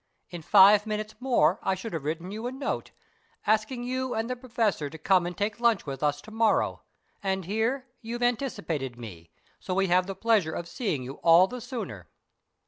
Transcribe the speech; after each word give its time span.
In 0.31 0.41
five 0.41 0.87
minutes 0.87 1.13
more 1.19 1.59
I 1.61 1.75
should 1.75 1.93
have 1.93 2.05
written 2.05 2.31
you 2.31 2.47
a 2.47 2.51
note, 2.51 2.89
asking 3.45 3.83
you 3.83 4.15
and 4.15 4.27
the 4.27 4.35
Professor 4.35 4.89
to 4.89 4.97
come 4.97 5.27
and 5.27 5.37
take 5.37 5.59
lunch 5.59 5.85
with 5.85 6.01
us 6.01 6.21
to 6.23 6.31
morrow, 6.31 6.81
and 7.21 7.45
here 7.45 7.85
you've 8.01 8.23
anticipated 8.23 8.97
me, 8.97 9.29
so 9.59 9.75
we 9.75 9.89
have 9.89 10.07
the 10.07 10.15
pleasure 10.15 10.53
of 10.53 10.67
seeing 10.67 11.03
you 11.03 11.19
all 11.21 11.45
the 11.45 11.61
sooner." 11.61 12.09